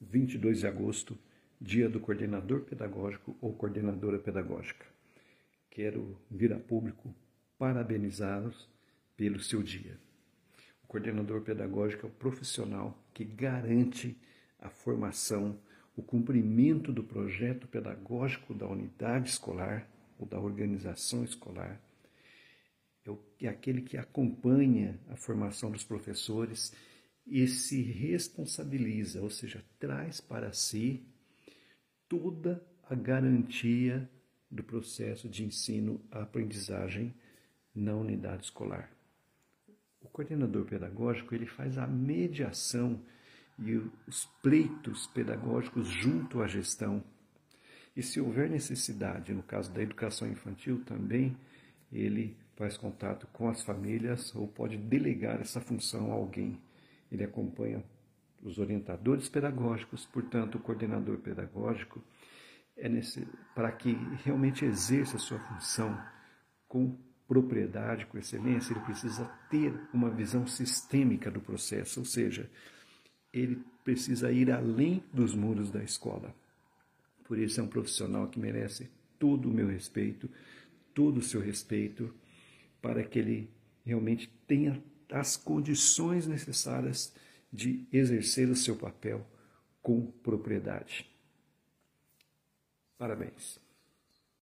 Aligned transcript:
22 0.00 0.60
de 0.60 0.66
agosto, 0.66 1.18
dia 1.60 1.88
do 1.88 2.00
coordenador 2.00 2.62
pedagógico 2.62 3.36
ou 3.40 3.54
coordenadora 3.54 4.18
pedagógica. 4.18 4.86
Quero 5.70 6.18
vir 6.30 6.52
a 6.52 6.58
público 6.58 7.14
parabenizá-los 7.58 8.68
pelo 9.16 9.40
seu 9.40 9.62
dia. 9.62 9.98
O 10.84 10.86
coordenador 10.86 11.40
pedagógico 11.42 12.06
é 12.06 12.08
o 12.08 12.12
profissional 12.12 12.96
que 13.12 13.24
garante 13.24 14.16
a 14.58 14.68
formação, 14.68 15.58
o 15.96 16.02
cumprimento 16.02 16.92
do 16.92 17.02
projeto 17.02 17.66
pedagógico 17.66 18.54
da 18.54 18.66
unidade 18.66 19.30
escolar 19.30 19.88
ou 20.18 20.26
da 20.26 20.38
organização 20.38 21.24
escolar. 21.24 21.80
É, 23.06 23.46
é 23.46 23.48
aquele 23.48 23.82
que 23.82 23.96
acompanha 23.96 24.98
a 25.08 25.16
formação 25.16 25.70
dos 25.70 25.84
professores 25.84 26.72
e 27.26 27.46
se 27.48 27.82
responsabiliza, 27.82 29.20
ou 29.20 29.30
seja, 29.30 29.64
traz 29.78 30.20
para 30.20 30.52
si 30.52 31.04
toda 32.08 32.64
a 32.88 32.94
garantia 32.94 34.08
do 34.50 34.62
processo 34.62 35.28
de 35.28 35.44
ensino-aprendizagem 35.44 37.12
na 37.74 37.94
unidade 37.94 38.44
escolar. 38.44 38.90
O 40.00 40.08
coordenador 40.08 40.64
pedagógico 40.64 41.34
ele 41.34 41.46
faz 41.46 41.76
a 41.76 41.86
mediação 41.86 43.02
e 43.58 43.76
os 44.06 44.26
pleitos 44.40 45.06
pedagógicos 45.08 45.88
junto 45.88 46.40
à 46.40 46.46
gestão. 46.46 47.02
E 47.96 48.02
se 48.02 48.20
houver 48.20 48.48
necessidade, 48.48 49.34
no 49.34 49.42
caso 49.42 49.72
da 49.72 49.82
educação 49.82 50.28
infantil 50.30 50.84
também, 50.84 51.36
ele 51.90 52.36
faz 52.54 52.76
contato 52.76 53.26
com 53.32 53.48
as 53.48 53.62
famílias 53.62 54.34
ou 54.34 54.46
pode 54.46 54.76
delegar 54.76 55.40
essa 55.40 55.60
função 55.60 56.12
a 56.12 56.14
alguém. 56.14 56.58
Ele 57.10 57.24
acompanha 57.24 57.82
os 58.42 58.58
orientadores 58.58 59.28
pedagógicos, 59.28 60.04
portanto, 60.06 60.56
o 60.56 60.60
coordenador 60.60 61.18
pedagógico 61.18 62.02
é 62.76 62.88
nesse, 62.88 63.26
para 63.54 63.72
que 63.72 63.92
realmente 64.24 64.64
exerça 64.64 65.16
a 65.16 65.20
sua 65.20 65.38
função 65.38 65.98
com 66.68 66.96
propriedade, 67.26 68.06
com 68.06 68.18
excelência, 68.18 68.72
ele 68.72 68.80
precisa 68.80 69.24
ter 69.50 69.74
uma 69.92 70.10
visão 70.10 70.46
sistêmica 70.46 71.30
do 71.30 71.40
processo, 71.40 72.00
ou 72.00 72.06
seja, 72.06 72.48
ele 73.32 73.62
precisa 73.82 74.30
ir 74.30 74.50
além 74.50 75.02
dos 75.12 75.34
muros 75.34 75.70
da 75.70 75.82
escola. 75.82 76.34
Por 77.24 77.38
isso 77.38 77.60
é 77.60 77.62
um 77.62 77.68
profissional 77.68 78.28
que 78.28 78.38
merece 78.38 78.88
todo 79.18 79.48
o 79.48 79.52
meu 79.52 79.66
respeito, 79.66 80.30
todo 80.94 81.18
o 81.18 81.22
seu 81.22 81.40
respeito, 81.40 82.14
para 82.80 83.02
que 83.02 83.18
ele 83.18 83.50
realmente 83.84 84.28
tenha 84.46 84.80
as 85.10 85.36
condições 85.36 86.26
necessárias 86.26 87.12
de 87.52 87.86
exercer 87.92 88.48
o 88.48 88.56
seu 88.56 88.76
papel 88.76 89.26
com 89.82 90.06
propriedade. 90.06 91.08
Parabéns. 92.98 93.65